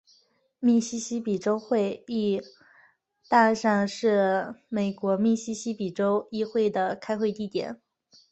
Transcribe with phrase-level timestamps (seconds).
[0.59, 1.57] 密西西比州
[2.07, 2.43] 议会
[3.29, 7.79] 大厦是美国密西西比州议会的开会地点。